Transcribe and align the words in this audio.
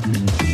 계 0.00 0.49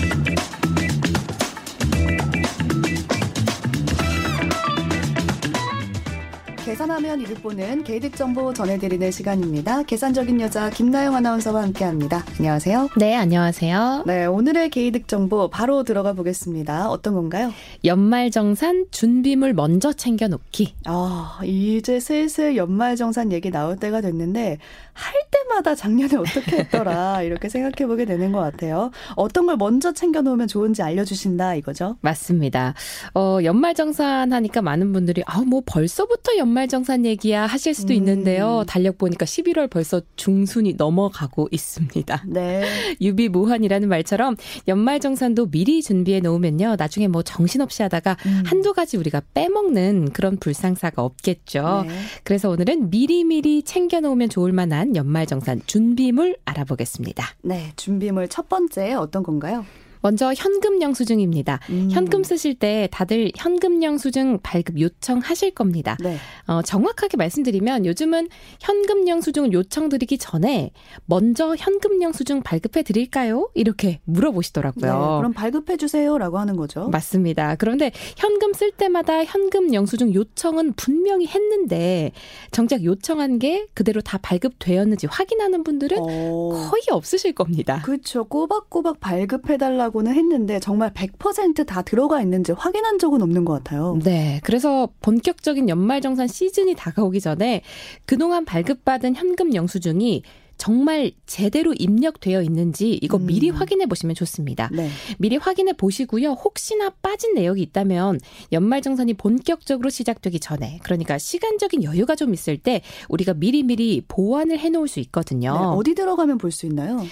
산하면 6.87 7.21
이득 7.21 7.43
보는 7.43 7.83
개이득 7.83 8.15
정보 8.15 8.55
전해드리는 8.55 9.11
시간입니다. 9.11 9.83
계산적인 9.83 10.41
여자 10.41 10.71
김나영 10.71 11.17
아나운서와 11.17 11.63
함께합니다. 11.63 12.25
안녕하세요. 12.39 12.91
네, 12.97 13.17
안녕하세요. 13.17 14.05
네, 14.07 14.27
오늘의 14.27 14.71
개이득 14.71 15.09
정보 15.09 15.49
바로 15.49 15.83
들어가 15.83 16.13
보겠습니다. 16.13 16.89
어떤 16.89 17.15
건가요? 17.15 17.53
연말정산 17.85 18.87
준비물 18.93 19.55
먼저 19.55 19.93
챙겨놓기. 19.93 20.75
아, 20.85 21.41
이제 21.45 21.99
슬슬 21.99 22.55
연말정산 22.55 23.33
얘기 23.33 23.51
나올 23.51 23.77
때가 23.77 24.01
됐는데 24.01 24.59
할 24.93 25.15
때마다 25.33 25.75
작년에 25.75 26.17
어떻게 26.17 26.59
했더라 26.59 27.23
이렇게 27.27 27.49
생각해 27.49 27.89
보게 27.89 28.05
되는 28.05 28.31
것 28.31 28.39
같아요. 28.39 28.93
어떤 29.17 29.47
걸 29.47 29.57
먼저 29.57 29.93
챙겨놓으면 29.93 30.47
좋은지 30.47 30.83
알려주신다 30.83 31.57
이거죠? 31.57 31.97
맞습니다. 32.01 32.75
어, 33.15 33.41
연말정산 33.43 34.33
하니까 34.33 34.63
많은 34.63 34.93
분들이 34.93 35.25
아, 35.27 35.41
뭐 35.41 35.63
벌써부터 35.67 36.37
연말정산 36.37 36.76
얘기야 37.05 37.47
하실 37.47 37.75
수도 37.75 37.93
음. 37.93 37.97
있는데요. 37.97 38.65
달력 38.67 38.99
보니까 38.99 39.27
11월 39.27 39.69
벌써 39.69 40.01
중순이 40.17 40.75
넘어가고 40.75 41.49
있습니다. 41.51 42.25
네. 42.29 42.63
유비무환이라는 43.01 43.89
말처럼 43.89 44.37
연말 44.69 45.01
정산도 45.01 45.51
미리 45.51 45.83
준비해 45.83 46.21
놓으면요. 46.21 46.77
나중에 46.79 47.09
뭐 47.09 47.23
정신없이 47.23 47.83
하다가 47.83 48.17
음. 48.27 48.43
한두 48.47 48.73
가지 48.73 48.97
우리가 48.97 49.23
빼먹는 49.35 50.13
그런 50.13 50.37
불상사가 50.37 51.03
없겠죠. 51.03 51.85
네. 51.87 51.95
그래서 52.25 52.51
오늘은 52.51 52.91
미리미리 52.91 53.63
챙겨 53.63 54.01
놓으면 54.01 54.29
좋을 54.29 54.53
만한 54.53 54.77
관한 54.77 54.95
연말 54.95 55.27
정산 55.27 55.63
준비물 55.67 56.37
알아보겠습니다. 56.45 57.25
네, 57.43 57.73
준비물 57.77 58.29
첫 58.29 58.49
번째 58.49 58.93
어떤 58.95 59.23
건가요? 59.23 59.65
먼저 60.07 60.33
현금 60.35 60.81
영수증입니다. 60.81 61.59
음. 61.71 61.89
현금 61.91 62.23
쓰실 62.23 62.55
때 62.55 62.89
다들 62.93 63.33
현금 63.35 63.83
영수증 63.83 64.39
발급 64.41 64.79
요청하실 64.81 65.51
겁니다. 65.51 65.97
네. 66.01 66.17
어, 66.47 66.63
정확하게 66.63 67.17
말씀드리면 67.17 67.87
요즘은 67.87 68.29
현금 68.61 69.09
영수증 69.09 69.53
요청드리기 69.53 70.19
전에 70.19 70.71
먼저 71.07 71.57
현금 71.57 72.01
영수증 72.03 72.45
발급해 72.45 72.85
드릴까요? 72.85 73.51
이렇게 73.55 73.99
물어보시더라고요. 74.05 74.93
네, 74.93 75.17
그럼 75.19 75.33
발급해 75.33 75.77
주세요라고 75.77 76.39
하는 76.39 76.55
거죠. 76.55 76.89
맞습니다. 76.89 77.57
그런데 77.57 77.91
현금 78.17 78.53
쓸 78.53 78.71
때마다 78.71 79.25
현금 79.25 79.75
영수증 79.75 80.15
요청은 80.15 80.75
분명히 80.75 81.27
했는데 81.27 82.13
정작 82.53 82.85
요청한 82.85 83.41
게 83.41 83.67
그대로 83.75 84.01
다 84.01 84.19
발급되었는지 84.19 85.09
확인하는 85.09 85.65
분들은 85.65 85.99
어. 85.99 86.69
거의 86.71 86.83
없으실 86.93 87.33
겁니다. 87.33 87.83
그렇죠. 87.85 88.23
꼬박꼬박 88.23 89.01
발급해 89.01 89.57
달라고 89.57 89.96
있다고는 89.97 90.15
했는데 90.15 90.61
정말 90.61 90.93
100%다 90.93 91.83
들어가 91.83 92.21
있는지 92.21 92.53
확인한 92.53 92.99
적은 92.99 93.23
없는 93.23 93.45
것 93.45 93.55
같아요. 93.55 93.99
네. 94.05 94.41
그래서 94.45 94.89
본격적인 95.01 95.69
연말정산 95.69 96.29
시즌이 96.29 96.75
다가오기 96.75 97.21
전에 97.21 97.63
그동안 98.05 98.45
발급받은 98.45 99.17
현금 99.17 99.55
영수증이 99.55 100.23
정말 100.59 101.13
제대로 101.27 101.75
입력되어 101.75 102.41
있는지 102.43 102.99
이거 103.03 103.19
음. 103.19 103.27
미리 103.27 103.51
확인해 103.51 103.85
보시면 103.87 104.15
좋습니다. 104.15 104.71
네. 104.73 104.89
미리 105.19 105.37
확인해 105.37 105.75
보시고요. 105.75 106.31
혹시나 106.33 106.91
빠진 107.03 107.35
내역이 107.35 107.61
있다면 107.61 108.21
연말정산이 108.53 109.15
본격적으로 109.15 109.91
시작되기 109.91 110.41
전에 110.41 110.79
그러니까 110.83 111.19
시간적인 111.19 111.85
여유가 111.85 112.15
좀 112.17 112.33
있을 112.33 112.57
때 112.57 112.81
우리가 113.11 113.35
미리미리 113.35 114.05
보완을 114.09 114.59
해 114.59 114.71
놓을 114.71 114.89
수 114.89 115.01
있거든요. 115.01 115.53
네. 115.53 115.59
어디 115.59 115.95
들어가면 115.95 116.39
볼 116.39 116.51
수 116.51 116.65
있나요? 116.65 117.05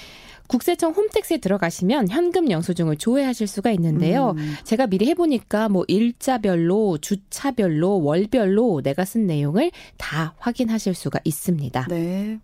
국세청 0.46 0.92
홈택스에 0.92 1.38
들어가시면 1.38 2.08
현금 2.08 2.50
영수증을 2.50 2.96
조회하실 2.96 3.46
수가 3.46 3.70
있는데요. 3.72 4.34
음. 4.36 4.54
제가 4.64 4.86
미리 4.86 5.06
해보니까 5.06 5.68
뭐 5.68 5.84
일자별로, 5.88 6.98
주차별로, 6.98 8.02
월별로 8.02 8.82
내가 8.82 9.04
쓴 9.04 9.26
내용을 9.26 9.70
다 9.96 10.34
확인하실 10.38 10.94
수가 10.94 11.20
있습니다. 11.24 11.86
네. 11.88 12.38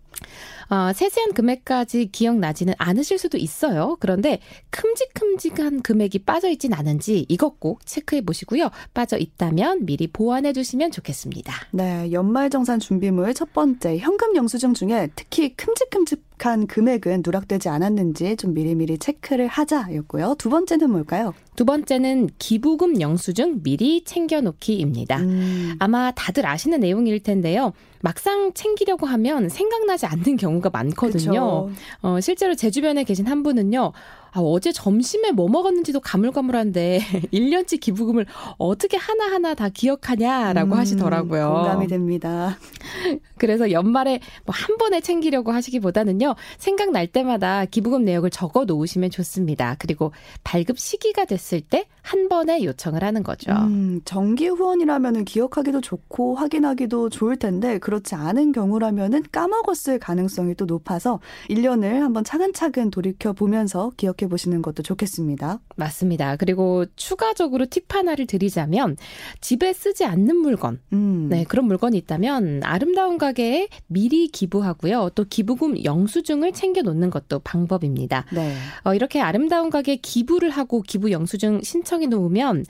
어, 0.71 0.93
세세한 0.93 1.33
금액까지 1.33 2.11
기억나지는 2.13 2.73
않으실 2.77 3.17
수도 3.17 3.37
있어요. 3.37 3.97
그런데 3.99 4.39
큼직큼직한 4.69 5.81
금액이 5.81 6.19
빠져 6.19 6.49
있진 6.49 6.73
않은지 6.73 7.25
이것 7.27 7.59
꼭 7.59 7.85
체크해 7.85 8.21
보시고요. 8.21 8.69
빠져 8.93 9.17
있다면 9.17 9.85
미리 9.85 10.07
보완해 10.07 10.53
두시면 10.53 10.91
좋겠습니다. 10.91 11.53
네, 11.71 12.09
연말정산 12.13 12.79
준비물 12.79 13.33
첫 13.33 13.51
번째 13.51 13.97
현금 13.97 14.37
영수증 14.37 14.73
중에 14.73 15.09
특히 15.13 15.53
큼직큼직 15.57 16.31
한 16.47 16.67
금액은 16.67 17.21
누락되지 17.25 17.69
않았는지 17.69 18.35
좀 18.35 18.53
미리미리 18.53 18.97
체크를 18.97 19.47
하자였고요. 19.47 20.35
두 20.37 20.49
번째는 20.49 20.89
뭘까요? 20.89 21.33
두 21.55 21.65
번째는 21.65 22.29
기부금 22.39 22.99
영수증 22.99 23.61
미리 23.63 24.03
챙겨놓기입니다. 24.03 25.19
음. 25.19 25.75
아마 25.79 26.11
다들 26.11 26.45
아시는 26.45 26.79
내용일 26.79 27.21
텐데요. 27.21 27.73
막상 28.01 28.53
챙기려고 28.53 29.05
하면 29.05 29.49
생각나지 29.49 30.07
않는 30.07 30.37
경우 30.37 30.60
가 30.61 30.69
많거든요. 30.71 31.69
어, 32.01 32.19
실제로 32.21 32.55
제 32.55 32.69
주변에 32.71 33.03
계신 33.03 33.27
한 33.27 33.43
분은요. 33.43 33.91
아, 34.33 34.39
어제 34.39 34.71
점심에 34.71 35.31
뭐 35.31 35.49
먹었는지도 35.49 35.99
가물가물한데 35.99 36.99
1년치 37.33 37.79
기부금을 37.79 38.25
어떻게 38.57 38.97
하나하나 38.97 39.53
다 39.53 39.69
기억하냐라고 39.69 40.73
음, 40.73 40.77
하시더라고요. 40.77 41.51
공감이 41.53 41.87
됩니다. 41.87 42.57
그래서 43.37 43.71
연말에 43.71 44.19
뭐 44.45 44.55
한 44.61 44.77
번에 44.77 45.01
챙기려고 45.01 45.51
하시기보다는요. 45.51 46.35
생각날 46.59 47.07
때마다 47.07 47.65
기부금 47.65 48.05
내역을 48.05 48.29
적어 48.29 48.65
놓으시면 48.65 49.09
좋습니다. 49.09 49.75
그리고 49.79 50.11
발급 50.43 50.77
시기가 50.77 51.25
됐을 51.25 51.61
때 51.61 51.87
한 52.01 52.29
번에 52.29 52.63
요청을 52.63 53.03
하는 53.03 53.23
거죠. 53.23 53.51
음, 53.51 54.01
정기 54.05 54.47
후원이라면 54.47 55.25
기억하기도 55.25 55.81
좋고 55.81 56.35
확인하기도 56.35 57.09
좋을 57.09 57.37
텐데 57.37 57.77
그렇지 57.77 58.15
않은 58.15 58.51
경우라면 58.51 59.23
까먹었을 59.31 59.99
가능성이 59.99 60.55
또 60.55 60.65
높아서 60.65 61.19
1년을 61.49 61.99
한번 61.99 62.23
차근차근 62.23 62.89
돌이켜 62.91 63.33
보면서 63.33 63.91
기억 63.97 64.20
생각해 64.21 64.29
보시는 64.29 64.61
것도 64.61 64.83
좋겠습니다. 64.83 65.59
맞습니다. 65.75 66.35
그리고 66.35 66.85
추가적으로 66.95 67.65
팁 67.65 67.85
하나를 67.93 68.27
드리자면 68.27 68.95
집에 69.41 69.73
쓰지 69.73 70.05
않는 70.05 70.37
물건, 70.37 70.79
음. 70.93 71.27
네 71.29 71.43
그런 71.43 71.65
물건이 71.65 71.97
있다면 71.97 72.61
아름다운 72.63 73.17
가게에 73.17 73.67
미리 73.87 74.27
기부하고요. 74.27 75.11
또 75.15 75.25
기부금 75.25 75.83
영수증을 75.83 76.53
챙겨 76.53 76.81
놓는 76.81 77.09
것도 77.09 77.39
방법입니다. 77.39 78.25
네. 78.31 78.53
어, 78.83 78.93
이렇게 78.93 79.19
아름다운 79.19 79.69
가게에 79.69 79.97
기부를 79.97 80.51
하고 80.51 80.81
기부 80.81 81.11
영수증 81.11 81.61
신청해 81.63 82.07
놓으면 82.07 82.65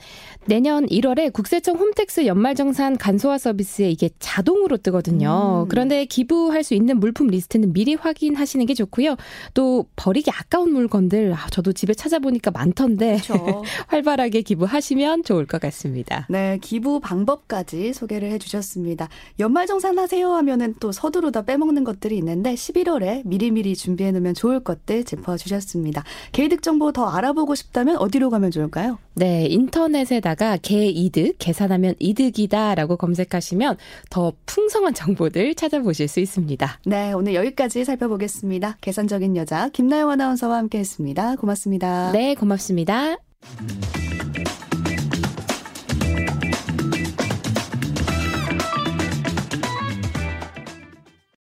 내년 0.46 0.86
1월에 0.86 1.32
국세청 1.32 1.76
홈택스 1.76 2.26
연말정산 2.26 2.96
간소화 2.96 3.38
서비스에 3.38 3.90
이게 3.90 4.10
자동으로 4.18 4.78
뜨거든요. 4.78 5.64
음. 5.64 5.68
그런데 5.68 6.04
기부할 6.04 6.64
수 6.64 6.74
있는 6.74 6.98
물품 6.98 7.28
리스트는 7.28 7.72
미리 7.72 7.94
확인하시는 7.94 8.64
게 8.66 8.74
좋고요. 8.74 9.16
또 9.54 9.86
버리기 9.96 10.30
아까운 10.30 10.72
물건들 10.72 11.32
아, 11.42 11.48
저도 11.50 11.72
집에 11.72 11.92
찾아보니까 11.94 12.50
많던데 12.50 13.18
활발하게 13.88 14.42
기부하시면 14.42 15.24
좋을 15.24 15.46
것 15.46 15.60
같습니다. 15.60 16.26
네, 16.28 16.58
기부 16.60 17.00
방법까지 17.00 17.92
소개를 17.92 18.30
해주셨습니다. 18.32 19.08
연말정산 19.40 19.98
하세요 19.98 20.32
하면은 20.34 20.74
또 20.78 20.92
서두르다 20.92 21.42
빼먹는 21.42 21.84
것들이 21.84 22.16
있는데 22.18 22.54
11월에 22.54 23.22
미리미리 23.24 23.74
준비해 23.74 24.12
놓으면 24.12 24.34
좋을 24.34 24.60
것들 24.60 25.04
짚어주셨습니다. 25.04 26.04
개이득 26.32 26.62
정보 26.62 26.92
더 26.92 27.08
알아보고 27.08 27.54
싶다면 27.54 27.96
어디로 27.96 28.30
가면 28.30 28.50
좋을까요? 28.50 28.98
네, 29.14 29.46
인터넷에다가 29.46 30.56
개이득 30.56 31.36
계산하면 31.38 31.94
이득이다라고 31.98 32.96
검색하시면 32.96 33.76
더 34.10 34.32
풍성한 34.46 34.94
정보들 34.94 35.54
찾아보실 35.54 36.08
수 36.08 36.20
있습니다. 36.20 36.80
네, 36.86 37.12
오늘 37.12 37.34
여기까지 37.34 37.84
살펴보겠습니다. 37.84 38.78
계산적인 38.80 39.36
여자 39.36 39.68
김나영 39.70 40.10
아나운서와 40.10 40.56
함께했습니다. 40.56 41.31
고맙습니다. 41.36 42.12
네, 42.12 42.34
고맙습니다. 42.34 43.16